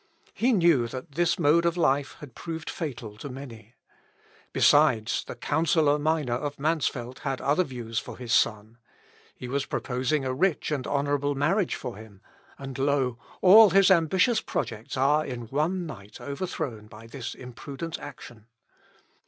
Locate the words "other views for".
7.39-8.17